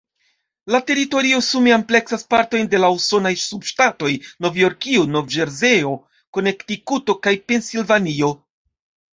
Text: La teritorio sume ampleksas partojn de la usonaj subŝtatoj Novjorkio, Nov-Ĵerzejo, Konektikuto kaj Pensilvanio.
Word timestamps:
La 0.75 0.79
teritorio 0.91 1.41
sume 1.47 1.73
ampleksas 1.75 2.25
partojn 2.35 2.71
de 2.71 2.79
la 2.85 2.89
usonaj 2.95 3.33
subŝtatoj 3.41 4.11
Novjorkio, 4.47 5.05
Nov-Ĵerzejo, 5.17 5.93
Konektikuto 6.39 7.19
kaj 7.29 7.39
Pensilvanio. 7.53 8.33